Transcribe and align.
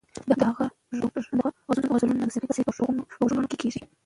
د 0.29 0.41
هغه 0.49 0.65
غزلونه 1.67 2.13
د 2.17 2.21
موسیقۍ 2.27 2.47
په 2.49 2.53
څېر 2.55 2.63
په 2.67 2.73
غوږونو 3.19 3.49
کې 3.49 3.57
غږېږي. 3.59 3.81